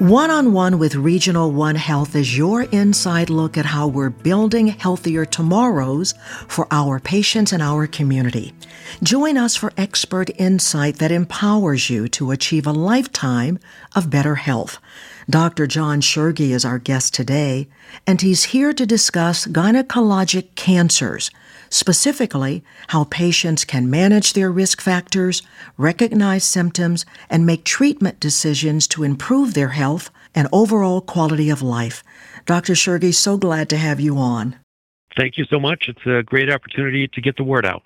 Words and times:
One 0.00 0.30
on 0.30 0.54
One 0.54 0.78
with 0.78 0.94
Regional 0.94 1.52
One 1.52 1.74
Health 1.74 2.16
is 2.16 2.34
your 2.34 2.62
inside 2.62 3.28
look 3.28 3.58
at 3.58 3.66
how 3.66 3.86
we're 3.86 4.08
building 4.08 4.68
healthier 4.68 5.26
tomorrows 5.26 6.14
for 6.48 6.66
our 6.70 6.98
patients 6.98 7.52
and 7.52 7.62
our 7.62 7.86
community. 7.86 8.54
Join 9.02 9.36
us 9.36 9.56
for 9.56 9.74
expert 9.76 10.30
insight 10.38 10.96
that 11.00 11.12
empowers 11.12 11.90
you 11.90 12.08
to 12.08 12.30
achieve 12.30 12.66
a 12.66 12.72
lifetime 12.72 13.58
of 13.94 14.08
better 14.08 14.36
health. 14.36 14.78
Dr. 15.28 15.66
John 15.66 16.00
Schorge 16.00 16.40
is 16.40 16.64
our 16.64 16.78
guest 16.78 17.12
today, 17.12 17.68
and 18.06 18.22
he's 18.22 18.44
here 18.44 18.72
to 18.72 18.86
discuss 18.86 19.46
gynecologic 19.46 20.54
cancers 20.54 21.30
specifically 21.70 22.62
how 22.88 23.04
patients 23.04 23.64
can 23.64 23.88
manage 23.88 24.34
their 24.34 24.50
risk 24.50 24.80
factors, 24.80 25.42
recognize 25.78 26.44
symptoms, 26.44 27.06
and 27.30 27.46
make 27.46 27.64
treatment 27.64 28.20
decisions 28.20 28.86
to 28.88 29.04
improve 29.04 29.54
their 29.54 29.70
health 29.70 30.10
and 30.34 30.48
overall 30.52 31.00
quality 31.00 31.48
of 31.48 31.62
life. 31.62 32.04
Dr. 32.44 32.74
Schorge, 32.74 33.14
so 33.14 33.36
glad 33.38 33.68
to 33.70 33.76
have 33.76 34.00
you 34.00 34.18
on. 34.18 34.56
Thank 35.16 35.38
you 35.38 35.44
so 35.46 35.58
much. 35.58 35.86
It's 35.88 36.06
a 36.06 36.22
great 36.22 36.52
opportunity 36.52 37.08
to 37.08 37.20
get 37.20 37.36
the 37.36 37.44
word 37.44 37.64
out. 37.64 37.82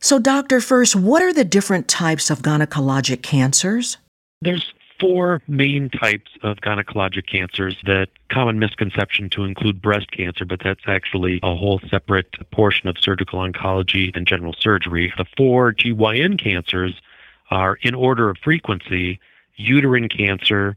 So, 0.00 0.18
Doctor, 0.18 0.60
first, 0.60 0.96
what 0.96 1.22
are 1.22 1.32
the 1.32 1.44
different 1.44 1.88
types 1.88 2.30
of 2.30 2.40
gynecologic 2.40 3.22
cancers? 3.22 3.98
There's 4.40 4.72
four 5.00 5.42
main 5.48 5.88
types 5.90 6.30
of 6.42 6.58
gynecologic 6.58 7.26
cancers 7.26 7.76
that 7.84 8.08
common 8.28 8.58
misconception 8.58 9.30
to 9.30 9.44
include 9.44 9.80
breast 9.80 10.10
cancer, 10.10 10.44
but 10.44 10.60
that's 10.62 10.82
actually 10.86 11.40
a 11.42 11.56
whole 11.56 11.80
separate 11.88 12.36
portion 12.50 12.88
of 12.88 12.98
surgical 12.98 13.40
oncology 13.40 14.14
and 14.14 14.26
general 14.26 14.54
surgery. 14.58 15.12
The 15.16 15.24
four 15.36 15.72
GYN 15.72 16.38
cancers 16.38 17.00
are 17.50 17.78
in 17.82 17.94
order 17.94 18.30
of 18.30 18.38
frequency 18.38 19.18
uterine 19.56 20.08
cancer, 20.08 20.76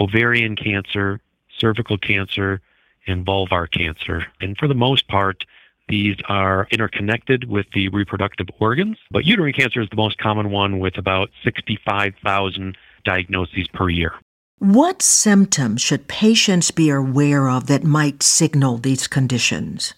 ovarian 0.00 0.56
cancer, 0.56 1.20
cervical 1.58 1.98
cancer, 1.98 2.60
and 3.06 3.24
vulvar 3.24 3.70
cancer. 3.70 4.26
And 4.40 4.56
for 4.56 4.66
the 4.66 4.74
most 4.74 5.08
part, 5.08 5.44
these 5.88 6.16
are 6.28 6.66
interconnected 6.70 7.44
with 7.44 7.66
the 7.74 7.88
reproductive 7.88 8.48
organs, 8.58 8.96
but 9.10 9.26
uterine 9.26 9.52
cancer 9.52 9.82
is 9.82 9.88
the 9.90 9.96
most 9.96 10.18
common 10.18 10.50
one 10.50 10.78
with 10.78 10.96
about 10.96 11.30
65,000 11.42 12.76
diagnoses 13.04 13.68
per 13.68 13.88
year. 13.88 14.14
What 14.58 15.02
symptoms 15.02 15.82
should 15.82 16.08
patients 16.08 16.70
be 16.70 16.88
aware 16.88 17.48
of 17.48 17.66
that 17.66 17.84
might 17.84 18.22
signal 18.22 18.78
these 18.78 19.06
conditions? 19.06 19.94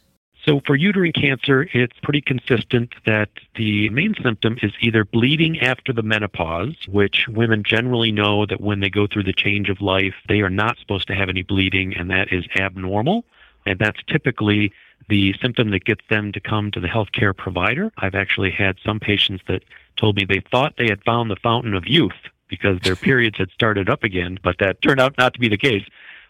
So, 0.46 0.60
for 0.64 0.76
uterine 0.76 1.12
cancer, 1.12 1.68
it's 1.72 1.98
pretty 2.02 2.20
consistent 2.20 2.94
that 3.04 3.28
the 3.56 3.90
main 3.90 4.14
symptom 4.22 4.56
is 4.62 4.72
either 4.80 5.04
bleeding 5.04 5.60
after 5.60 5.92
the 5.92 6.02
menopause, 6.02 6.76
which 6.88 7.26
women 7.28 7.64
generally 7.64 8.12
know 8.12 8.46
that 8.46 8.60
when 8.60 8.80
they 8.80 8.88
go 8.88 9.08
through 9.08 9.24
the 9.24 9.32
change 9.32 9.68
of 9.68 9.80
life, 9.80 10.14
they 10.28 10.40
are 10.40 10.50
not 10.50 10.78
supposed 10.78 11.08
to 11.08 11.14
have 11.14 11.28
any 11.28 11.42
bleeding, 11.42 11.94
and 11.96 12.10
that 12.10 12.32
is 12.32 12.44
abnormal. 12.56 13.24
And 13.66 13.80
that's 13.80 14.00
typically 14.06 14.72
the 15.08 15.34
symptom 15.42 15.70
that 15.70 15.84
gets 15.84 16.04
them 16.08 16.30
to 16.32 16.40
come 16.40 16.70
to 16.70 16.80
the 16.80 16.88
healthcare 16.88 17.36
provider. 17.36 17.92
I've 17.98 18.14
actually 18.14 18.52
had 18.52 18.78
some 18.84 19.00
patients 19.00 19.42
that 19.48 19.64
told 19.96 20.14
me 20.14 20.24
they 20.24 20.42
thought 20.50 20.76
they 20.78 20.88
had 20.88 21.02
found 21.04 21.30
the 21.30 21.36
fountain 21.36 21.74
of 21.74 21.88
youth 21.88 22.12
because 22.48 22.80
their 22.80 22.96
periods 22.96 23.38
had 23.38 23.50
started 23.50 23.88
up 23.88 24.04
again, 24.04 24.38
but 24.42 24.58
that 24.58 24.82
turned 24.82 25.00
out 25.00 25.16
not 25.18 25.34
to 25.34 25.40
be 25.40 25.48
the 25.48 25.56
case. 25.56 25.84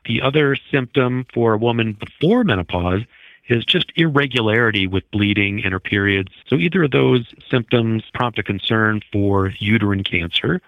The 0.06 0.22
other 0.22 0.56
symptom 0.70 1.26
for 1.32 1.54
a 1.54 1.58
woman 1.58 1.92
before 1.92 2.44
menopause 2.44 3.02
is 3.48 3.64
just 3.64 3.92
irregularity 3.96 4.86
with 4.86 5.08
bleeding 5.10 5.60
in 5.60 5.72
her 5.72 5.80
periods. 5.80 6.32
So 6.46 6.56
either 6.56 6.84
of 6.84 6.90
those 6.90 7.34
symptoms 7.48 8.04
prompt 8.12 8.38
a 8.38 8.42
concern 8.42 9.02
for 9.12 9.52
uterine 9.58 10.04
cancer. 10.04 10.60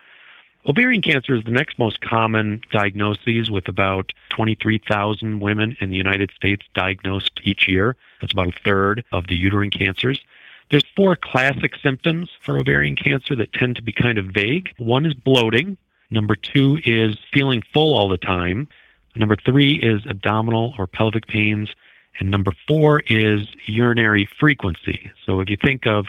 Ovarian 0.66 1.02
cancer 1.02 1.34
is 1.34 1.44
the 1.44 1.50
next 1.50 1.78
most 1.78 2.00
common 2.00 2.60
diagnosis 2.70 3.48
with 3.48 3.68
about 3.68 4.12
23,000 4.30 5.40
women 5.40 5.76
in 5.80 5.90
the 5.90 5.96
United 5.96 6.30
States 6.32 6.66
diagnosed 6.74 7.40
each 7.42 7.68
year. 7.68 7.96
That's 8.20 8.32
about 8.32 8.48
a 8.48 8.60
third 8.64 9.04
of 9.12 9.28
the 9.28 9.36
uterine 9.36 9.70
cancers. 9.70 10.20
There's 10.70 10.84
four 10.94 11.16
classic 11.16 11.74
symptoms 11.82 12.30
for 12.42 12.58
ovarian 12.58 12.96
cancer 12.96 13.34
that 13.36 13.52
tend 13.52 13.76
to 13.76 13.82
be 13.82 13.92
kind 13.92 14.18
of 14.18 14.26
vague. 14.26 14.74
One 14.76 15.06
is 15.06 15.14
bloating. 15.14 15.78
Number 16.10 16.36
two 16.36 16.78
is 16.84 17.16
feeling 17.32 17.62
full 17.72 17.96
all 17.96 18.08
the 18.08 18.18
time. 18.18 18.68
Number 19.16 19.36
three 19.36 19.74
is 19.74 20.04
abdominal 20.06 20.74
or 20.78 20.86
pelvic 20.86 21.26
pains. 21.26 21.70
And 22.20 22.30
number 22.30 22.52
four 22.66 23.00
is 23.06 23.48
urinary 23.66 24.28
frequency. 24.38 25.10
So 25.24 25.40
if 25.40 25.48
you 25.48 25.56
think 25.56 25.86
of 25.86 26.06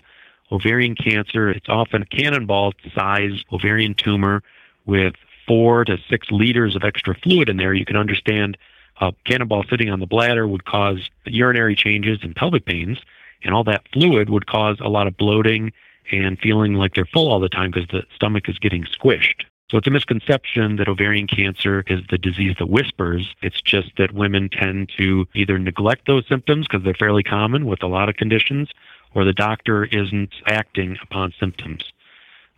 ovarian 0.52 0.96
cancer, 0.96 1.50
it's 1.50 1.70
often 1.70 2.02
a 2.02 2.06
cannonball 2.06 2.74
size 2.94 3.44
ovarian 3.54 3.94
tumor 3.94 4.44
with 4.86 5.14
four 5.48 5.86
to 5.86 5.98
six 6.10 6.30
liters 6.32 6.76
of 6.76 6.84
extra 6.84 7.16
fluid 7.16 7.48
in 7.48 7.58
there. 7.58 7.74
You 7.74 7.86
can 7.86 7.96
understand 7.96 8.58
a 9.00 9.14
cannonball 9.26 9.64
sitting 9.70 9.90
on 9.90 10.00
the 10.00 10.06
bladder 10.06 10.48
would 10.48 10.66
cause 10.66 11.10
urinary 11.26 11.76
changes 11.76 12.20
and 12.24 12.36
pelvic 12.36 12.66
pains 12.66 13.00
and 13.44 13.54
all 13.54 13.64
that 13.64 13.84
fluid 13.94 14.30
would 14.30 14.48
cause 14.48 14.78
a 14.80 14.90
lot 14.90 15.08
of 15.08 15.18
bloating 15.18 15.72
and 16.12 16.40
feeling 16.40 16.74
like 16.74 16.96
they're 16.96 17.06
full 17.06 17.32
all 17.32 17.40
the 17.40 17.50
time 17.50 17.72
because 17.72 17.88
the 17.90 18.04
stomach 18.16 18.50
is 18.50 18.58
getting 18.58 18.84
squished. 18.84 19.44
So 19.70 19.78
it's 19.78 19.88
a 19.88 19.92
misconception 19.92 20.78
that 20.78 20.88
ovarian 20.88 21.28
cancer 21.28 21.84
is 21.86 22.02
the 22.10 22.18
disease 22.18 22.56
that 22.58 22.70
whispers. 22.70 23.36
It's 23.44 23.62
just 23.62 23.92
that 23.98 24.14
women 24.14 24.50
tend 24.50 24.90
to 24.98 25.28
either 25.36 25.60
neglect 25.60 26.08
those 26.08 26.28
symptoms 26.28 26.68
because 26.68 26.84
they're 26.84 26.96
fairly 26.96 27.22
common 27.22 27.68
with 27.68 27.84
a 27.84 27.88
lot 27.88 28.10
of 28.10 28.16
conditions, 28.16 28.72
or 29.14 29.24
the 29.24 29.34
doctor 29.34 29.86
isn't 29.86 30.34
acting 30.48 30.98
upon 31.04 31.34
symptoms. 31.40 31.94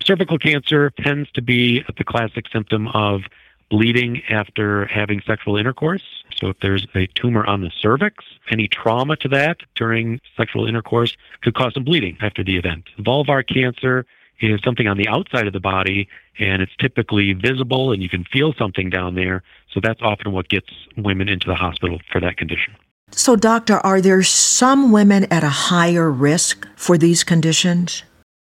Cervical 0.02 0.38
cancer 0.38 0.90
tends 1.02 1.30
to 1.32 1.42
be 1.42 1.84
the 1.98 2.04
classic 2.06 2.46
symptom 2.52 2.88
of 2.90 3.24
bleeding 3.72 4.22
after 4.30 4.86
having 4.86 5.22
sexual 5.26 5.56
intercourse. 5.58 6.04
So 6.36 6.50
if 6.50 6.60
there's 6.60 6.86
a 6.94 7.08
tumor 7.08 7.46
on 7.46 7.62
the 7.62 7.72
cervix, 7.72 8.24
any 8.52 8.68
trauma 8.68 9.16
to 9.18 9.30
that 9.30 9.62
during 9.76 10.20
sexual 10.38 10.68
intercourse 10.68 11.16
could 11.42 11.56
cause 11.56 11.74
some 11.74 11.86
bleeding 11.86 12.18
after 12.22 12.44
the 12.44 12.58
event. 12.58 12.84
Vulvar 13.00 13.48
cancer 13.48 14.06
is 14.42 14.60
something 14.64 14.88
on 14.88 14.98
the 14.98 15.08
outside 15.08 15.48
of 15.48 15.54
the 15.54 15.60
body 15.60 16.08
and 16.38 16.62
it's 16.62 16.76
typically 16.80 17.34
visible 17.34 17.92
and 17.92 18.04
you 18.04 18.10
can 18.10 18.26
feel 18.26 18.54
something 18.54 18.90
down 18.90 19.16
there. 19.16 19.42
So 19.72 19.80
that's 19.82 20.02
often 20.02 20.34
what 20.34 20.50
gets 20.50 20.68
women 20.98 21.30
into 21.30 21.48
the 21.48 21.56
hospital 21.56 22.00
for 22.12 22.20
that 22.20 22.38
condition. 22.38 22.76
So, 23.12 23.36
doctor, 23.36 23.78
are 23.78 24.02
there 24.02 24.24
some 24.24 24.92
women 24.92 25.26
at 25.26 25.44
a 25.44 25.50
higher 25.50 26.10
risk 26.10 26.68
for 26.76 26.98
these 26.98 27.24
conditions? 27.24 28.04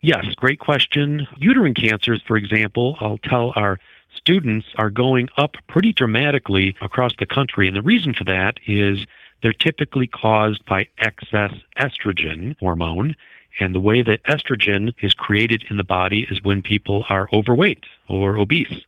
Yes, 0.01 0.25
great 0.35 0.59
question. 0.59 1.27
Uterine 1.37 1.73
cancers, 1.73 2.21
for 2.27 2.37
example, 2.37 2.95
I'll 2.99 3.17
tell 3.17 3.53
our 3.55 3.79
students 4.15 4.67
are 4.77 4.89
going 4.89 5.29
up 5.37 5.57
pretty 5.67 5.93
dramatically 5.93 6.75
across 6.81 7.13
the 7.17 7.25
country. 7.25 7.67
And 7.67 7.75
the 7.75 7.81
reason 7.81 8.13
for 8.13 8.23
that 8.25 8.59
is 8.65 9.05
they're 9.41 9.53
typically 9.53 10.07
caused 10.07 10.65
by 10.65 10.87
excess 10.97 11.53
estrogen 11.77 12.57
hormone. 12.59 13.15
And 13.59 13.73
the 13.73 13.79
way 13.79 14.01
that 14.01 14.23
estrogen 14.23 14.93
is 15.01 15.13
created 15.13 15.63
in 15.69 15.77
the 15.77 15.83
body 15.83 16.27
is 16.29 16.43
when 16.43 16.61
people 16.61 17.05
are 17.09 17.29
overweight 17.31 17.83
or 18.09 18.37
obese. 18.37 18.81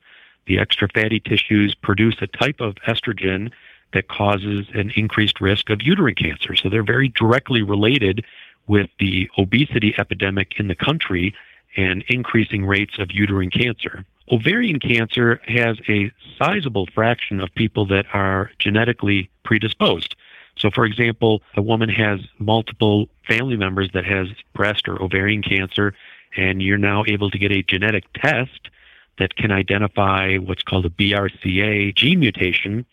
The 0.45 0.59
extra 0.59 0.87
fatty 0.93 1.19
tissues 1.19 1.75
produce 1.75 2.15
a 2.21 2.27
type 2.27 2.59
of 2.59 2.75
estrogen 2.87 3.51
that 3.93 4.07
causes 4.07 4.67
an 4.73 4.91
increased 4.95 5.39
risk 5.39 5.69
of 5.69 5.81
uterine 5.81 6.15
cancer. 6.15 6.55
So 6.55 6.69
they're 6.69 6.83
very 6.83 7.09
directly 7.09 7.61
related 7.61 8.25
with 8.67 8.89
the 8.99 9.29
obesity 9.37 9.95
epidemic 9.97 10.59
in 10.59 10.67
the 10.67 10.75
country 10.75 11.33
and 11.77 12.03
increasing 12.09 12.65
rates 12.65 12.99
of 12.99 13.11
uterine 13.11 13.49
cancer. 13.49 14.05
Ovarian 14.29 14.79
cancer 14.79 15.39
has 15.47 15.77
a 15.87 16.11
sizable 16.37 16.87
fraction 16.93 17.39
of 17.39 17.53
people 17.55 17.85
that 17.87 18.05
are 18.13 18.51
genetically 18.59 19.29
predisposed. 19.43 20.15
So, 20.57 20.69
for 20.69 20.85
example, 20.85 21.41
a 21.55 21.61
woman 21.61 21.87
has 21.89 22.19
multiple 22.39 23.07
family 23.25 23.55
members 23.55 23.89
that 23.93 24.05
has 24.05 24.27
breast 24.53 24.89
or 24.89 25.01
ovarian 25.01 25.41
cancer, 25.43 25.93
and 26.35 26.61
you're 26.61 26.77
now 26.77 27.05
able 27.07 27.29
to 27.29 27.37
get 27.37 27.51
a 27.51 27.63
genetic 27.63 28.03
test 28.13 28.69
that 29.17 29.35
can 29.35 29.51
identify 29.51 30.37
what's 30.37 30.63
called 30.63 30.85
a 30.85 30.89
BRCA 30.89 31.95
gene 31.95 32.19
mutation. 32.19 32.85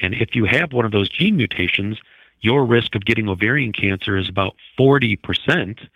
And 0.00 0.14
if 0.14 0.36
you 0.36 0.44
have 0.44 0.72
one 0.72 0.84
of 0.84 0.92
those 0.92 1.08
gene 1.08 1.36
mutations, 1.36 1.98
your 2.40 2.64
risk 2.64 2.94
of 2.94 3.04
getting 3.04 3.28
ovarian 3.28 3.72
cancer 3.72 4.16
is 4.16 4.28
about 4.28 4.54
40% 4.78 5.88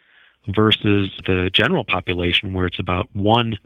versus 0.49 1.11
the 1.27 1.51
general 1.53 1.85
population, 1.85 2.55
where 2.55 2.67
it's 2.67 2.79
about 2.79 3.09
1%. 3.15 3.57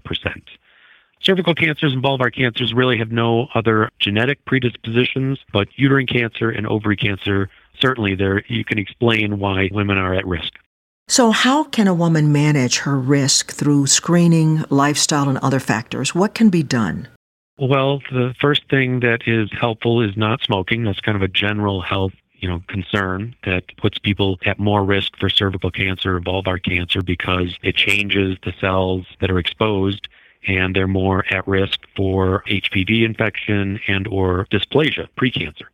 Cervical 1.25 1.55
cancers 1.55 1.95
and 1.95 2.03
vulvar 2.03 2.35
cancers 2.35 2.75
really 2.75 2.99
have 2.99 3.11
no 3.11 3.49
other 3.55 3.89
genetic 3.99 4.45
predispositions, 4.45 5.39
but 5.55 5.69
uterine 5.77 6.07
cancer 6.07 6.51
and 6.51 6.67
ovary 6.67 6.97
cancer, 6.97 7.49
certainly 7.81 8.15
there 8.15 8.45
you 8.49 8.63
can 8.63 8.79
explain 8.79 9.39
why 9.39 9.71
women 9.73 9.97
are 9.97 10.13
at 10.13 10.27
risk. 10.27 10.53
So, 11.09 11.31
how 11.31 11.65
can 11.65 11.89
a 11.89 11.95
woman 11.95 12.31
manage 12.31 12.79
her 12.79 12.99
risk 12.99 13.53
through 13.53 13.87
screening, 13.87 14.65
lifestyle, 14.69 15.31
and 15.31 15.39
other 15.39 15.61
factors? 15.61 16.15
What 16.15 16.35
can 16.35 16.51
be 16.51 16.63
done? 16.63 17.09
Well, 17.59 18.01
the 18.11 18.35
first 18.39 18.69
thing 18.69 19.01
that 19.01 19.21
is 19.27 19.51
helpful 19.59 20.03
is 20.03 20.17
not 20.17 20.43
smoking. 20.43 20.85
That's 20.85 21.01
kind 21.01 21.17
of 21.17 21.23
a 21.23 21.29
general 21.29 21.81
health 21.81 22.13
you 22.35 22.49
know, 22.51 22.63
concern 22.69 23.35
that 23.47 23.65
puts 23.79 23.99
people 23.99 24.39
at 24.45 24.59
more 24.59 24.85
risk 24.85 25.17
for 25.19 25.31
cervical 25.31 25.71
cancer 25.71 26.17
or 26.17 26.21
vulvar 26.21 26.63
cancer 26.63 27.01
because 27.01 27.57
it 27.63 27.75
changes 27.75 28.37
the 28.43 28.53
cells 28.61 29.07
that 29.21 29.31
are 29.31 29.39
exposed 29.39 30.09
and 30.47 30.75
they're 30.75 30.89
more 30.89 31.25
at 31.31 31.47
risk 31.47 31.81
for 31.97 32.43
HPV 32.47 33.05
infection 33.05 33.81
and 33.89 34.07
or 34.09 34.47
dysplasia, 34.51 35.09
precancer. 35.17 35.67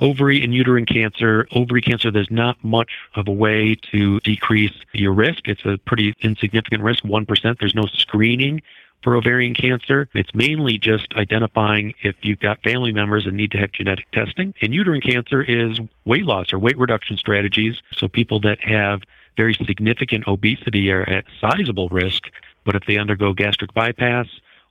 Ovary 0.00 0.42
and 0.42 0.52
uterine 0.52 0.86
cancer, 0.86 1.46
ovary 1.52 1.80
cancer, 1.80 2.10
there's 2.10 2.30
not 2.30 2.62
much 2.64 2.90
of 3.14 3.28
a 3.28 3.32
way 3.32 3.76
to 3.92 4.18
decrease 4.20 4.74
your 4.92 5.12
risk. 5.12 5.46
It's 5.46 5.64
a 5.64 5.78
pretty 5.78 6.14
insignificant 6.20 6.82
risk, 6.82 7.04
1%. 7.04 7.58
There's 7.60 7.76
no 7.76 7.86
screening 7.86 8.60
for 9.04 9.14
ovarian 9.14 9.54
cancer. 9.54 10.08
It's 10.14 10.34
mainly 10.34 10.78
just 10.78 11.12
identifying 11.14 11.94
if 12.02 12.16
you've 12.22 12.40
got 12.40 12.62
family 12.62 12.90
members 12.90 13.26
and 13.26 13.36
need 13.36 13.52
to 13.52 13.58
have 13.58 13.70
genetic 13.70 14.10
testing. 14.10 14.54
And 14.62 14.74
uterine 14.74 15.02
cancer 15.02 15.42
is 15.42 15.78
weight 16.06 16.24
loss 16.24 16.52
or 16.52 16.58
weight 16.58 16.78
reduction 16.78 17.16
strategies. 17.16 17.80
So 17.96 18.08
people 18.08 18.40
that 18.40 18.60
have 18.62 19.02
very 19.36 19.54
significant 19.54 20.26
obesity 20.26 20.90
are 20.90 21.02
at 21.02 21.24
sizable 21.40 21.88
risk, 21.90 22.30
but 22.64 22.74
if 22.74 22.84
they 22.86 22.96
undergo 22.96 23.32
gastric 23.32 23.72
bypass 23.74 24.26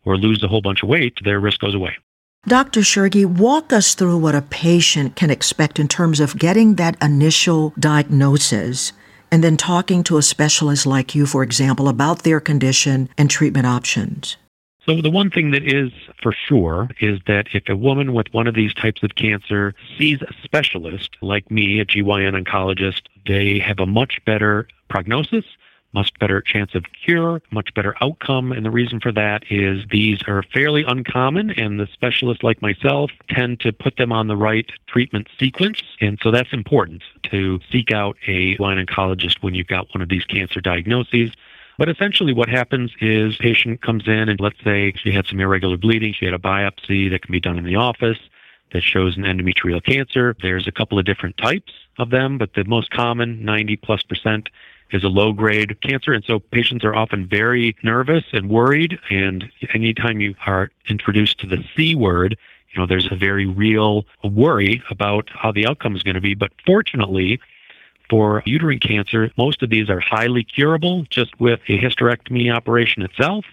or 0.06 0.18
lose 0.18 0.44
a 0.44 0.48
whole 0.48 0.62
bunch 0.62 0.84
of 0.84 0.90
weight, 0.90 1.18
their 1.24 1.40
risk 1.40 1.60
goes 1.60 1.76
away. 1.76 1.96
Dr. 2.46 2.82
Schorge, 2.82 3.26
walk 3.26 3.72
us 3.72 3.96
through 3.96 4.18
what 4.18 4.36
a 4.36 4.42
patient 4.42 5.16
can 5.16 5.30
expect 5.30 5.80
in 5.80 5.88
terms 5.88 6.20
of 6.20 6.38
getting 6.38 6.76
that 6.76 7.02
initial 7.02 7.74
diagnosis 7.80 8.92
and 9.32 9.44
then 9.44 9.56
talking 9.56 10.04
to 10.04 10.18
a 10.18 10.22
specialist 10.22 10.86
like 10.86 11.16
you, 11.16 11.26
for 11.26 11.42
example, 11.42 11.88
about 11.88 12.24
their 12.24 12.42
condition 12.42 13.08
and 13.18 13.30
treatment 13.30 13.66
options. 13.66 14.36
So, 14.86 15.02
the 15.02 15.10
one 15.10 15.30
thing 15.30 15.52
that 15.52 15.64
is 15.64 15.92
for 16.22 16.34
sure 16.34 16.90
is 17.00 17.20
that 17.26 17.48
if 17.54 17.64
a 17.70 17.78
woman 17.78 18.14
with 18.14 18.28
one 18.34 18.48
of 18.48 18.56
these 18.56 18.74
types 18.74 19.02
of 19.02 19.16
cancer 19.16 19.74
sees 19.98 20.22
a 20.22 20.34
specialist 20.44 21.12
like 21.22 21.50
me, 21.50 21.80
a 21.80 21.86
GYN 21.86 22.44
oncologist, 22.44 23.04
they 23.26 23.60
have 23.60 23.80
a 23.80 23.86
much 23.86 24.20
better 24.26 24.68
prognosis 24.90 25.46
much 25.94 26.12
better 26.20 26.42
chance 26.42 26.76
of 26.76 26.86
cure, 27.04 27.42
much 27.52 27.74
better 27.74 27.96
outcome. 28.02 28.52
And 28.52 28.66
the 28.66 28.72
reason 28.72 29.00
for 29.00 29.12
that 29.12 29.44
is 29.50 29.86
these 29.92 30.22
are 30.28 30.44
fairly 30.54 30.84
uncommon, 30.84 31.52
and 31.52 31.80
the 31.80 31.88
specialists 31.92 32.44
like 32.44 32.62
myself 32.62 33.12
tend 33.30 33.60
to 33.62 33.72
put 33.72 33.98
them 33.98 34.12
on 34.12 34.28
the 34.28 34.38
right 34.38 34.70
treatment 34.88 35.28
sequence. 35.40 35.82
And 36.02 36.20
so 36.22 36.32
that's 36.32 36.54
important 36.54 37.04
to 37.32 37.60
seek 37.72 37.92
out 37.92 38.18
a 38.28 38.58
line 38.58 38.84
oncologist 38.84 39.42
when 39.42 39.54
you've 39.54 39.68
got 39.68 39.94
one 39.94 40.02
of 40.02 40.10
these 40.10 40.26
cancer 40.26 40.62
diagnoses. 40.62 41.32
But 41.78 41.90
essentially, 41.90 42.34
what 42.34 42.50
happens 42.50 42.92
is 43.02 43.36
patient 43.38 43.82
comes 43.82 44.08
in 44.08 44.30
and 44.30 44.40
let's 44.40 44.62
say 44.64 44.94
she 44.96 45.12
had 45.12 45.26
some 45.26 45.40
irregular 45.40 45.78
bleeding, 45.78 46.14
she 46.14 46.26
had 46.26 46.34
a 46.34 46.40
biopsy 46.40 47.10
that 47.10 47.24
can 47.24 47.32
be 47.32 47.40
done 47.40 47.58
in 47.58 47.64
the 47.64 47.76
office 47.76 48.20
that 48.74 48.82
shows 48.82 49.18
an 49.18 49.24
endometrial 49.24 49.84
cancer. 49.84 50.36
There's 50.42 50.68
a 50.68 50.72
couple 50.72 51.00
of 51.00 51.06
different 51.06 51.38
types 51.38 51.72
of 51.98 52.10
them, 52.10 52.38
but 52.38 52.54
the 52.54 52.64
most 52.66 52.92
common, 52.92 53.44
90 53.46 53.78
plus 53.78 54.04
percent, 54.04 54.50
is 54.94 55.04
a 55.04 55.10
low 55.10 55.34
grade 55.34 55.80
cancer. 55.82 56.14
And 56.14 56.24
so 56.24 56.40
patients 56.40 56.86
are 56.86 56.96
often 56.96 57.28
very 57.28 57.76
nervous 57.84 58.24
and 58.32 58.50
worried. 58.50 59.00
And 59.10 59.52
anytime 59.74 60.22
you 60.22 60.36
are 60.46 60.72
introduced 60.88 61.40
to 61.40 61.48
the 61.48 61.64
C 61.76 61.96
word, 61.96 62.38
you 62.72 62.80
know, 62.80 62.88
there's 62.88 63.12
a 63.12 63.16
very 63.16 63.46
real 63.46 64.06
worry 64.24 64.82
about 64.90 65.30
how 65.34 65.52
the 65.52 65.68
outcome 65.68 65.96
is 65.96 66.04
going 66.04 66.16
to 66.16 66.22
be. 66.22 66.36
But 66.36 66.52
fortunately, 66.66 67.40
for 68.10 68.44
uterine 68.46 68.80
cancer, 68.80 69.32
most 69.38 69.64
of 69.64 69.70
these 69.70 69.90
are 69.90 70.00
highly 70.00 70.44
curable 70.44 71.04
just 71.10 71.40
with 71.40 71.60
a 71.68 71.80
hysterectomy 71.80 72.54
operation 72.54 73.02
itself. 73.02 73.46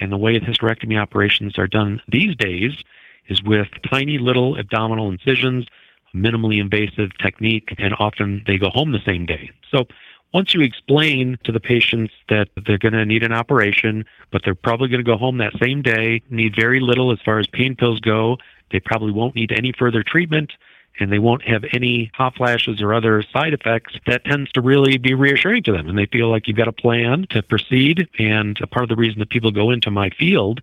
And 0.00 0.10
the 0.10 0.16
way 0.16 0.38
hysterectomy 0.40 1.00
operations 1.00 1.58
are 1.58 1.66
done 1.66 2.00
these 2.08 2.34
days 2.34 2.82
is 3.28 3.42
with 3.42 3.68
tiny 3.88 4.18
little 4.18 4.56
abdominal 4.56 5.10
incisions, 5.10 5.66
minimally 6.14 6.60
invasive 6.60 7.16
technique, 7.18 7.74
and 7.78 7.94
often 7.98 8.42
they 8.46 8.58
go 8.58 8.70
home 8.70 8.92
the 8.92 9.02
same 9.04 9.26
day. 9.26 9.50
So 9.70 9.86
once 10.32 10.54
you 10.54 10.60
explain 10.60 11.38
to 11.44 11.52
the 11.52 11.60
patients 11.60 12.12
that 12.28 12.48
they're 12.66 12.78
going 12.78 12.92
to 12.92 13.04
need 13.04 13.22
an 13.22 13.32
operation, 13.32 14.04
but 14.30 14.42
they're 14.44 14.54
probably 14.54 14.88
going 14.88 15.04
to 15.04 15.10
go 15.10 15.16
home 15.16 15.38
that 15.38 15.52
same 15.60 15.82
day, 15.82 16.22
need 16.30 16.54
very 16.54 16.80
little 16.80 17.10
as 17.10 17.18
far 17.24 17.38
as 17.38 17.46
pain 17.46 17.74
pills 17.74 18.00
go, 18.00 18.36
they 18.70 18.80
probably 18.80 19.12
won't 19.12 19.34
need 19.34 19.52
any 19.52 19.72
further 19.72 20.02
treatment, 20.02 20.52
and 21.00 21.10
they 21.10 21.18
won't 21.18 21.42
have 21.42 21.64
any 21.72 22.10
hot 22.14 22.36
flashes 22.36 22.80
or 22.80 22.94
other 22.94 23.22
side 23.22 23.54
effects, 23.54 23.94
that 24.06 24.24
tends 24.24 24.52
to 24.52 24.60
really 24.60 24.98
be 24.98 25.14
reassuring 25.14 25.62
to 25.64 25.72
them. 25.72 25.88
And 25.88 25.98
they 25.98 26.06
feel 26.06 26.30
like 26.30 26.46
you've 26.46 26.56
got 26.56 26.68
a 26.68 26.72
plan 26.72 27.26
to 27.30 27.42
proceed. 27.42 28.08
And 28.18 28.58
part 28.70 28.84
of 28.84 28.88
the 28.88 28.96
reason 28.96 29.18
that 29.20 29.30
people 29.30 29.50
go 29.50 29.70
into 29.70 29.90
my 29.90 30.10
field 30.10 30.60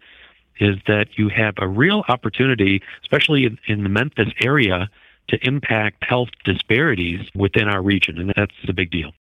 is 0.59 0.77
that 0.87 1.17
you 1.17 1.29
have 1.29 1.55
a 1.57 1.67
real 1.67 2.03
opportunity, 2.07 2.81
especially 3.01 3.45
in, 3.45 3.59
in 3.67 3.83
the 3.83 3.89
Memphis 3.89 4.29
area, 4.41 4.89
to 5.29 5.45
impact 5.45 6.03
health 6.03 6.29
disparities 6.45 7.27
within 7.35 7.67
our 7.67 7.81
region. 7.81 8.17
And 8.17 8.33
that's 8.35 8.53
a 8.67 8.73
big 8.73 8.91
deal. 8.91 9.11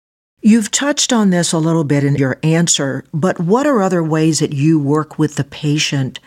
You've 0.43 0.69
touched 0.69 1.11
on 1.11 1.31
this 1.31 1.51
a 1.51 1.57
little 1.57 1.83
bit 1.83 2.03
in 2.03 2.15
your 2.15 2.37
answer, 2.43 3.03
but 3.11 3.39
what 3.39 3.65
are 3.65 3.81
other 3.81 4.03
ways 4.03 4.37
that 4.37 4.53
you 4.53 4.79
work 4.79 5.17
with 5.17 5.35
the 5.35 5.43
patient 5.43 6.19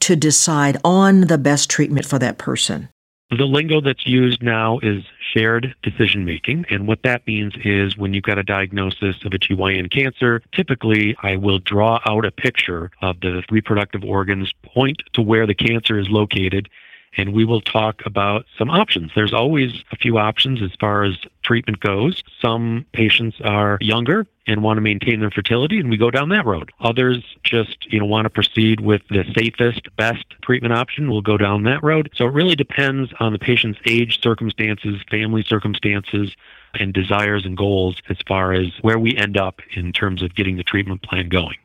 to 0.00 0.16
decide 0.16 0.78
on 0.82 1.22
the 1.22 1.36
best 1.36 1.68
treatment 1.68 2.06
for 2.06 2.18
that 2.18 2.38
person? 2.38 2.88
The 3.28 3.44
lingo 3.44 3.82
that's 3.82 4.06
used 4.06 4.42
now 4.42 4.78
is 4.78 5.04
shared 5.34 5.74
decision 5.82 6.24
making. 6.24 6.64
And 6.70 6.88
what 6.88 7.02
that 7.02 7.26
means 7.26 7.52
is 7.62 7.98
when 7.98 8.14
you've 8.14 8.24
got 8.24 8.38
a 8.38 8.42
diagnosis 8.42 9.16
of 9.26 9.34
a 9.34 9.38
GYN 9.38 9.92
cancer, 9.92 10.42
typically 10.52 11.14
I 11.22 11.36
will 11.36 11.58
draw 11.58 12.00
out 12.06 12.24
a 12.24 12.30
picture 12.30 12.90
of 13.02 13.20
the 13.20 13.44
reproductive 13.50 14.02
organs, 14.02 14.52
point 14.64 15.02
to 15.12 15.20
where 15.20 15.46
the 15.46 15.54
cancer 15.54 15.98
is 15.98 16.08
located, 16.08 16.70
and 17.16 17.32
we 17.32 17.44
will 17.44 17.60
talk 17.60 18.02
about 18.06 18.46
some 18.56 18.70
options. 18.70 19.10
There's 19.14 19.34
always 19.34 19.84
a 19.92 19.96
few 19.96 20.18
options 20.18 20.62
as 20.62 20.70
far 20.78 21.04
as 21.04 21.16
treatment 21.42 21.80
goes. 21.80 22.22
Some 22.40 22.86
patients 22.92 23.36
are 23.42 23.78
younger 23.80 24.26
and 24.46 24.62
want 24.62 24.76
to 24.76 24.80
maintain 24.80 25.20
their 25.20 25.30
fertility 25.30 25.78
and 25.78 25.90
we 25.90 25.96
go 25.96 26.10
down 26.10 26.28
that 26.30 26.46
road. 26.46 26.70
Others 26.80 27.24
just, 27.42 27.92
you 27.92 27.98
know, 27.98 28.06
want 28.06 28.26
to 28.26 28.30
proceed 28.30 28.80
with 28.80 29.02
the 29.10 29.24
safest, 29.36 29.88
best 29.96 30.24
treatment 30.42 30.72
option. 30.72 31.10
We'll 31.10 31.20
go 31.20 31.36
down 31.36 31.64
that 31.64 31.82
road. 31.82 32.10
So 32.14 32.26
it 32.26 32.32
really 32.32 32.56
depends 32.56 33.12
on 33.18 33.32
the 33.32 33.38
patient's 33.38 33.80
age, 33.86 34.20
circumstances, 34.22 35.00
family 35.10 35.42
circumstances, 35.42 36.34
and 36.74 36.92
desires 36.94 37.44
and 37.44 37.56
goals 37.56 37.96
as 38.08 38.18
far 38.28 38.52
as 38.52 38.68
where 38.82 38.98
we 38.98 39.16
end 39.16 39.36
up 39.36 39.60
in 39.74 39.92
terms 39.92 40.22
of 40.22 40.34
getting 40.34 40.56
the 40.56 40.62
treatment 40.62 41.02
plan 41.02 41.28
going. 41.28 41.56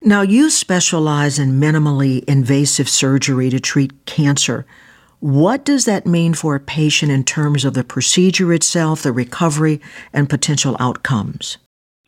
Now, 0.00 0.22
you 0.22 0.48
specialize 0.48 1.40
in 1.40 1.58
minimally 1.58 2.22
invasive 2.24 2.88
surgery 2.88 3.50
to 3.50 3.58
treat 3.58 4.06
cancer. 4.06 4.64
What 5.20 5.64
does 5.64 5.84
that 5.86 6.06
mean 6.06 6.34
for 6.34 6.54
a 6.54 6.60
patient 6.60 7.10
in 7.10 7.24
terms 7.24 7.64
of 7.64 7.74
the 7.74 7.82
procedure 7.82 8.52
itself, 8.52 9.02
the 9.02 9.12
recovery, 9.12 9.80
and 10.12 10.30
potential 10.30 10.76
outcomes? 10.78 11.58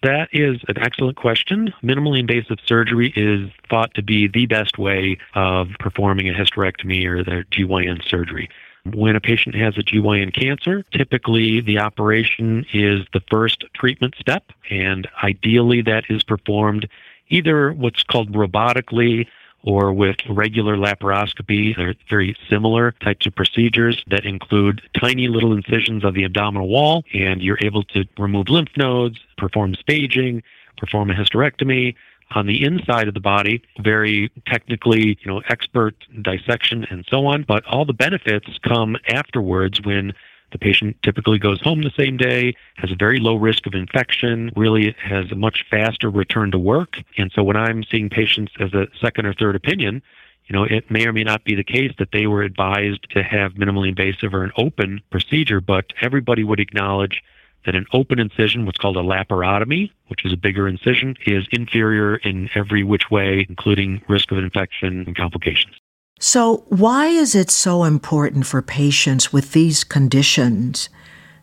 That 0.03 0.29
is 0.33 0.61
an 0.69 0.79
excellent 0.79 1.17
question. 1.17 1.75
Minimally 1.83 2.21
invasive 2.21 2.59
surgery 2.65 3.13
is 3.17 3.51
thought 3.69 3.93
to 3.95 4.03
be 4.03 4.29
the 4.29 4.47
best 4.47 4.79
way 4.79 5.19
of 5.35 5.69
performing 5.79 6.29
a 6.29 6.33
hysterectomy 6.33 7.05
or 7.05 7.23
the 7.23 7.45
GYN 7.51 8.03
surgery. 8.09 8.49
When 8.95 9.15
a 9.15 9.21
patient 9.21 9.57
has 9.57 9.77
a 9.77 9.83
GYN 9.83 10.33
cancer, 10.33 10.85
typically 10.93 11.61
the 11.61 11.79
operation 11.79 12.65
is 12.73 13.05
the 13.13 13.21
first 13.29 13.65
treatment 13.75 14.15
step, 14.19 14.45
and 14.71 15.07
ideally 15.23 15.83
that 15.83 16.05
is 16.09 16.23
performed 16.23 16.89
either 17.29 17.73
what's 17.73 18.03
called 18.03 18.33
robotically 18.33 19.27
or 19.63 19.93
with 19.93 20.17
regular 20.29 20.77
laparoscopy. 20.77 21.77
They're 21.77 21.95
very 22.09 22.37
similar 22.49 22.93
types 23.03 23.27
of 23.27 23.35
procedures 23.35 24.03
that 24.09 24.25
include 24.25 24.83
tiny 24.99 25.29
little 25.29 25.53
incisions 25.53 26.05
of 26.05 26.15
the 26.15 26.25
abdominal 26.25 26.69
wall, 26.69 27.05
and 27.13 27.43
you're 27.43 27.59
able 27.61 27.85
to 27.85 28.05
remove 28.19 28.49
lymph 28.49 28.77
nodes, 28.77 29.19
perform 29.37 29.75
staging, 29.75 30.43
perform 30.77 31.11
a 31.11 31.15
hysterectomy. 31.15 31.95
On 32.33 32.47
the 32.47 32.65
inside 32.65 33.09
of 33.09 33.15
the 33.15 33.21
body, 33.21 33.61
very 33.81 34.31
technically, 34.47 35.19
you 35.21 35.27
know, 35.27 35.43
expert 35.49 35.97
dissection 36.23 36.87
and 36.89 37.05
so 37.11 37.27
on. 37.27 37.43
But 37.43 37.65
all 37.67 37.85
the 37.85 37.93
benefits 37.93 38.47
come 38.63 38.97
afterwards 39.09 39.81
when 39.83 40.13
the 40.53 40.59
patient 40.59 40.97
typically 41.03 41.39
goes 41.39 41.61
home 41.61 41.83
the 41.83 41.93
same 41.97 42.17
day, 42.17 42.55
has 42.77 42.91
a 42.91 42.97
very 42.97 43.19
low 43.19 43.37
risk 43.37 43.67
of 43.67 43.75
infection, 43.75 44.51
really 44.57 44.95
has 45.03 45.31
a 45.31 45.37
much 45.37 45.65
faster 45.71 46.11
return 46.11 46.51
to 46.51 46.59
work. 46.59 46.99
And 47.19 47.31
so 47.33 47.43
when 47.43 47.57
I'm 47.57 47.85
seeing 47.85 48.11
patients 48.11 48.53
as 48.61 48.73
a 48.75 48.89
second 49.01 49.27
or 49.27 49.35
third 49.35 49.57
opinion, 49.57 50.03
you 50.47 50.57
know, 50.57 50.65
it 50.65 50.91
may 50.91 51.07
or 51.07 51.13
may 51.13 51.23
not 51.23 51.45
be 51.45 51.55
the 51.55 51.63
case 51.63 51.93
that 51.99 52.11
they 52.13 52.27
were 52.27 52.43
advised 52.43 53.09
to 53.11 53.23
have 53.23 53.53
minimally 53.53 53.89
invasive 53.89 54.35
or 54.35 54.43
an 54.43 54.53
open 54.57 55.01
procedure, 55.11 55.61
but 55.61 55.93
everybody 56.01 56.43
would 56.43 56.59
acknowledge 56.59 57.23
that 57.67 57.75
an 57.75 57.87
open 57.93 58.19
incision, 58.19 58.67
what's 58.67 58.79
called 58.79 58.97
a 58.97 59.03
laparotomy, 59.03 59.91
which 60.09 60.25
is 60.25 60.33
a 60.33 60.37
bigger 60.37 60.67
incision, 60.67 61.17
is 61.27 61.47
inferior 61.53 62.17
in 62.17 62.51
every 62.55 62.83
which 62.83 63.11
way, 63.11 63.47
including 63.49 64.03
risk 64.09 64.33
of 64.33 64.39
infection 64.39 65.05
and 65.07 65.15
complications. 65.15 65.80
So, 66.23 66.65
why 66.69 67.07
is 67.07 67.35
it 67.35 67.51
so 67.51 67.85
important 67.85 68.45
for 68.45 68.61
patients 68.61 69.33
with 69.33 69.53
these 69.53 69.85
conditions 69.85 70.91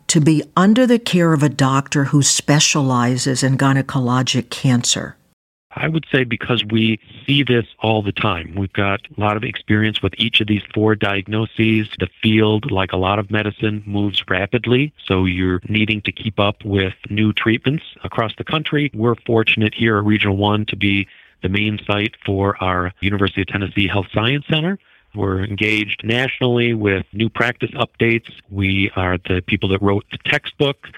to 0.06 0.20
be 0.20 0.44
under 0.56 0.86
the 0.86 1.00
care 1.00 1.32
of 1.32 1.42
a 1.42 1.48
doctor 1.48 2.04
who 2.04 2.22
specializes 2.22 3.42
in 3.42 3.58
gynecologic 3.58 4.50
cancer? 4.50 5.16
I 5.72 5.88
would 5.88 6.06
say 6.12 6.22
because 6.22 6.64
we 6.64 7.00
see 7.26 7.42
this 7.42 7.66
all 7.80 8.02
the 8.02 8.12
time. 8.12 8.54
We've 8.56 8.72
got 8.72 9.00
a 9.16 9.20
lot 9.20 9.36
of 9.36 9.42
experience 9.42 10.00
with 10.00 10.14
each 10.16 10.40
of 10.40 10.46
these 10.46 10.62
four 10.72 10.94
diagnoses. 10.94 11.88
The 11.98 12.08
field, 12.22 12.70
like 12.70 12.92
a 12.92 12.96
lot 12.96 13.18
of 13.18 13.32
medicine, 13.32 13.82
moves 13.84 14.22
rapidly. 14.28 14.92
So 15.04 15.24
you're 15.24 15.60
needing 15.68 16.02
to 16.02 16.12
keep 16.12 16.38
up 16.38 16.64
with 16.64 16.94
new 17.10 17.32
treatments 17.32 17.84
across 18.04 18.32
the 18.38 18.44
country. 18.44 18.92
We're 18.94 19.16
fortunate 19.26 19.74
here 19.74 19.98
at 19.98 20.04
Regional 20.04 20.36
One 20.36 20.66
to 20.66 20.76
be 20.76 21.08
the 21.42 21.48
main 21.48 21.78
site 21.86 22.14
for 22.24 22.62
our 22.62 22.92
University 23.00 23.42
of 23.42 23.48
Tennessee 23.48 23.86
Health 23.86 24.06
Science 24.12 24.44
Center. 24.48 24.78
We're 25.14 25.42
engaged 25.42 26.02
nationally 26.04 26.74
with 26.74 27.06
new 27.12 27.28
practice 27.28 27.70
updates. 27.70 28.30
We 28.50 28.90
are 28.96 29.18
the 29.18 29.42
people 29.46 29.68
that 29.70 29.82
wrote 29.82 30.04
the 30.10 30.18
textbook. 30.24 30.88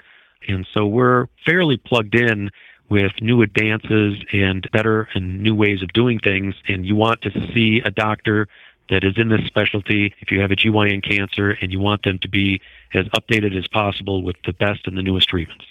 And 0.47 0.67
so 0.73 0.85
we're 0.85 1.27
fairly 1.45 1.77
plugged 1.77 2.15
in 2.15 2.49
with 2.89 3.13
new 3.21 3.41
advances 3.41 4.17
and 4.33 4.69
better 4.71 5.07
and 5.13 5.41
new 5.41 5.55
ways 5.55 5.81
of 5.81 5.93
doing 5.93 6.19
things. 6.19 6.55
And 6.67 6.85
you 6.85 6.95
want 6.95 7.21
to 7.21 7.31
see 7.53 7.81
a 7.85 7.91
doctor 7.91 8.47
that 8.89 9.05
is 9.05 9.17
in 9.17 9.29
this 9.29 9.45
specialty 9.45 10.13
if 10.19 10.31
you 10.31 10.41
have 10.41 10.51
a 10.51 10.55
GYN 10.55 11.01
cancer 11.01 11.51
and 11.61 11.71
you 11.71 11.79
want 11.79 12.03
them 12.03 12.19
to 12.19 12.27
be 12.27 12.61
as 12.93 13.05
updated 13.09 13.57
as 13.57 13.67
possible 13.67 14.21
with 14.21 14.35
the 14.45 14.53
best 14.53 14.85
and 14.87 14.97
the 14.97 15.01
newest 15.01 15.29
treatments. 15.29 15.65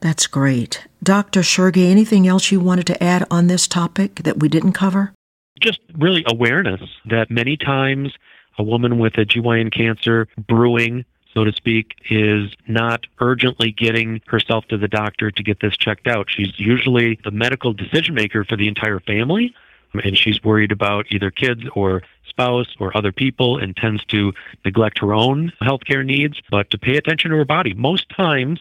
That's 0.00 0.26
great. 0.26 0.86
Dr. 1.02 1.42
Schorge, 1.42 1.78
anything 1.78 2.26
else 2.26 2.50
you 2.50 2.60
wanted 2.60 2.86
to 2.88 3.02
add 3.02 3.26
on 3.30 3.46
this 3.46 3.66
topic 3.66 4.16
that 4.16 4.38
we 4.38 4.48
didn't 4.48 4.72
cover? 4.72 5.12
Just 5.60 5.80
really 5.98 6.24
awareness 6.26 6.80
that 7.06 7.30
many 7.30 7.56
times 7.56 8.14
a 8.58 8.62
woman 8.62 8.98
with 8.98 9.14
a 9.18 9.24
GYN 9.24 9.72
cancer 9.72 10.26
brewing, 10.48 11.04
so 11.34 11.44
to 11.44 11.52
speak, 11.52 11.94
is 12.10 12.50
not 12.66 13.06
urgently 13.20 13.72
getting 13.72 14.20
herself 14.26 14.66
to 14.66 14.78
the 14.78 14.88
doctor 14.88 15.30
to 15.30 15.42
get 15.42 15.60
this 15.60 15.76
checked 15.76 16.06
out. 16.06 16.28
She's 16.30 16.58
usually 16.58 17.18
the 17.24 17.30
medical 17.30 17.72
decision 17.72 18.14
maker 18.14 18.44
for 18.44 18.56
the 18.56 18.68
entire 18.68 19.00
family, 19.00 19.54
and 20.02 20.16
she's 20.16 20.42
worried 20.42 20.72
about 20.72 21.06
either 21.10 21.30
kids 21.30 21.62
or 21.74 22.02
spouse 22.26 22.74
or 22.78 22.96
other 22.96 23.12
people 23.12 23.58
and 23.58 23.76
tends 23.76 24.04
to 24.06 24.32
neglect 24.64 24.98
her 24.98 25.12
own 25.12 25.52
healthcare 25.62 26.04
needs, 26.04 26.40
but 26.50 26.70
to 26.70 26.78
pay 26.78 26.96
attention 26.96 27.30
to 27.30 27.36
her 27.36 27.44
body. 27.44 27.74
Most 27.74 28.08
times 28.08 28.60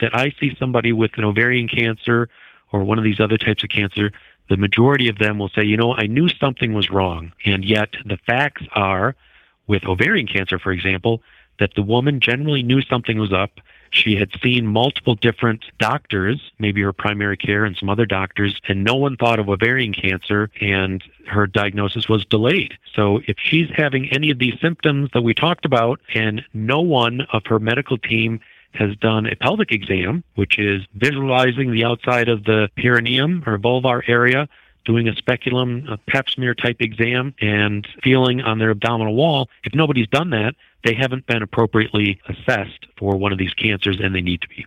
that 0.00 0.14
I 0.14 0.32
see 0.38 0.56
somebody 0.58 0.92
with 0.92 1.12
an 1.16 1.24
ovarian 1.24 1.68
cancer 1.68 2.28
or 2.72 2.84
one 2.84 2.98
of 2.98 3.04
these 3.04 3.20
other 3.20 3.38
types 3.38 3.62
of 3.62 3.70
cancer, 3.70 4.12
the 4.48 4.56
majority 4.56 5.08
of 5.08 5.18
them 5.18 5.38
will 5.38 5.50
say, 5.50 5.62
you 5.62 5.76
know, 5.76 5.94
I 5.94 6.06
knew 6.06 6.28
something 6.28 6.72
was 6.72 6.90
wrong. 6.90 7.32
And 7.44 7.64
yet 7.64 7.90
the 8.04 8.18
facts 8.26 8.62
are, 8.74 9.14
with 9.66 9.84
ovarian 9.84 10.26
cancer, 10.26 10.58
for 10.58 10.72
example, 10.72 11.22
that 11.58 11.74
the 11.74 11.82
woman 11.82 12.20
generally 12.20 12.62
knew 12.62 12.80
something 12.82 13.18
was 13.18 13.32
up. 13.32 13.60
She 13.90 14.16
had 14.16 14.30
seen 14.42 14.66
multiple 14.66 15.14
different 15.14 15.64
doctors, 15.78 16.52
maybe 16.58 16.82
her 16.82 16.92
primary 16.92 17.36
care 17.36 17.64
and 17.64 17.76
some 17.76 17.88
other 17.88 18.06
doctors, 18.06 18.60
and 18.68 18.84
no 18.84 18.94
one 18.94 19.16
thought 19.16 19.38
of 19.38 19.48
ovarian 19.48 19.94
cancer, 19.94 20.50
and 20.60 21.02
her 21.26 21.46
diagnosis 21.46 22.08
was 22.08 22.24
delayed. 22.26 22.76
So 22.94 23.20
if 23.26 23.36
she's 23.38 23.70
having 23.74 24.10
any 24.10 24.30
of 24.30 24.38
these 24.38 24.60
symptoms 24.60 25.10
that 25.14 25.22
we 25.22 25.34
talked 25.34 25.64
about, 25.64 26.00
and 26.14 26.44
no 26.52 26.80
one 26.80 27.22
of 27.32 27.46
her 27.46 27.58
medical 27.58 27.96
team 27.98 28.40
has 28.72 28.94
done 28.96 29.26
a 29.26 29.36
pelvic 29.36 29.72
exam, 29.72 30.22
which 30.34 30.58
is 30.58 30.82
visualizing 30.94 31.72
the 31.72 31.84
outside 31.84 32.28
of 32.28 32.44
the 32.44 32.68
perineum 32.76 33.42
or 33.46 33.58
vulvar 33.58 34.02
area, 34.08 34.48
doing 34.84 35.08
a 35.08 35.14
speculum, 35.14 35.86
a 35.88 35.96
pap 36.10 36.28
smear 36.28 36.54
type 36.54 36.76
exam, 36.80 37.34
and 37.40 37.86
feeling 38.02 38.40
on 38.40 38.58
their 38.58 38.70
abdominal 38.70 39.14
wall. 39.14 39.48
If 39.64 39.74
nobody's 39.74 40.08
done 40.08 40.30
that, 40.30 40.54
they 40.84 40.94
haven't 40.94 41.26
been 41.26 41.42
appropriately 41.42 42.20
assessed 42.28 42.86
for 42.98 43.16
one 43.16 43.32
of 43.32 43.38
these 43.38 43.54
cancers, 43.54 43.98
and 44.00 44.14
they 44.14 44.20
need 44.20 44.40
to 44.42 44.48
be. 44.48 44.64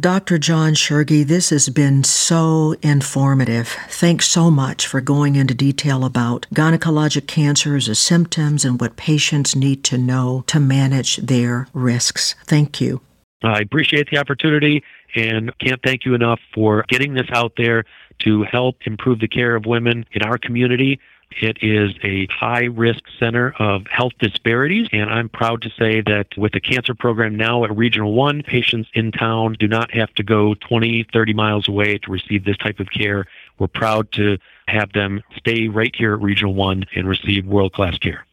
Dr. 0.00 0.38
John 0.38 0.74
Schorge, 0.74 1.26
this 1.26 1.50
has 1.50 1.68
been 1.70 2.04
so 2.04 2.76
informative. 2.82 3.76
Thanks 3.88 4.28
so 4.28 4.48
much 4.48 4.86
for 4.86 5.00
going 5.00 5.34
into 5.34 5.54
detail 5.54 6.04
about 6.04 6.46
gynecologic 6.54 7.26
cancers, 7.26 7.88
the 7.88 7.96
symptoms, 7.96 8.64
and 8.64 8.80
what 8.80 8.94
patients 8.94 9.56
need 9.56 9.82
to 9.84 9.98
know 9.98 10.44
to 10.46 10.60
manage 10.60 11.16
their 11.16 11.66
risks. 11.74 12.36
Thank 12.46 12.80
you. 12.80 13.00
I 13.42 13.60
appreciate 13.60 14.10
the 14.10 14.18
opportunity 14.18 14.82
and 15.14 15.56
can't 15.58 15.80
thank 15.82 16.04
you 16.04 16.14
enough 16.14 16.40
for 16.52 16.84
getting 16.88 17.14
this 17.14 17.28
out 17.30 17.52
there 17.56 17.84
to 18.20 18.42
help 18.42 18.78
improve 18.84 19.20
the 19.20 19.28
care 19.28 19.54
of 19.54 19.64
women 19.64 20.04
in 20.12 20.22
our 20.22 20.38
community. 20.38 20.98
It 21.30 21.58
is 21.62 21.92
a 22.02 22.26
high 22.26 22.64
risk 22.64 23.04
center 23.18 23.54
of 23.58 23.86
health 23.86 24.14
disparities, 24.18 24.88
and 24.92 25.10
I'm 25.10 25.28
proud 25.28 25.62
to 25.62 25.70
say 25.70 26.00
that 26.00 26.28
with 26.36 26.52
the 26.52 26.60
cancer 26.60 26.94
program 26.94 27.36
now 27.36 27.64
at 27.64 27.76
Regional 27.76 28.14
1, 28.14 28.42
patients 28.44 28.88
in 28.94 29.12
town 29.12 29.56
do 29.58 29.68
not 29.68 29.92
have 29.92 30.12
to 30.14 30.22
go 30.22 30.54
20, 30.54 31.06
30 31.12 31.34
miles 31.34 31.68
away 31.68 31.98
to 31.98 32.10
receive 32.10 32.44
this 32.44 32.56
type 32.56 32.80
of 32.80 32.90
care. 32.90 33.26
We're 33.58 33.68
proud 33.68 34.10
to 34.12 34.38
have 34.68 34.92
them 34.94 35.22
stay 35.36 35.68
right 35.68 35.94
here 35.94 36.14
at 36.14 36.22
Regional 36.22 36.54
1 36.54 36.86
and 36.96 37.06
receive 37.06 37.46
world 37.46 37.74
class 37.74 37.98
care. 37.98 38.24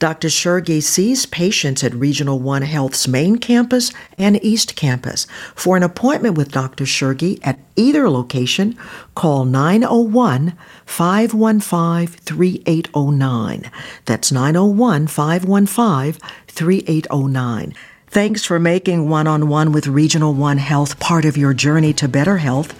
Dr. 0.00 0.28
Schorge 0.28 0.82
sees 0.82 1.26
patients 1.26 1.84
at 1.84 1.92
Regional 1.92 2.38
One 2.38 2.62
Health's 2.62 3.06
main 3.06 3.36
campus 3.36 3.92
and 4.16 4.42
East 4.42 4.74
Campus. 4.74 5.26
For 5.54 5.76
an 5.76 5.82
appointment 5.82 6.38
with 6.38 6.52
Dr. 6.52 6.86
Schorge 6.86 7.38
at 7.42 7.58
either 7.76 8.08
location, 8.08 8.78
call 9.14 9.44
901 9.44 10.56
515 10.86 12.06
3809. 12.16 13.70
That's 14.06 14.32
901 14.32 15.06
515 15.06 16.30
3809. 16.46 17.74
Thanks 18.06 18.44
for 18.46 18.58
making 18.58 19.10
one 19.10 19.26
on 19.26 19.48
one 19.48 19.70
with 19.70 19.86
Regional 19.86 20.32
One 20.32 20.56
Health 20.56 20.98
part 20.98 21.26
of 21.26 21.36
your 21.36 21.52
journey 21.52 21.92
to 21.92 22.08
better 22.08 22.38
health. 22.38 22.74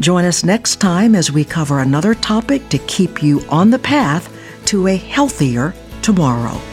Join 0.00 0.24
us 0.24 0.42
next 0.42 0.76
time 0.76 1.14
as 1.14 1.30
we 1.30 1.44
cover 1.44 1.80
another 1.80 2.14
topic 2.14 2.66
to 2.70 2.78
keep 2.78 3.22
you 3.22 3.42
on 3.50 3.68
the 3.68 3.78
path 3.78 4.34
to 4.64 4.88
a 4.88 4.96
healthier 4.96 5.74
tomorrow. 6.02 6.71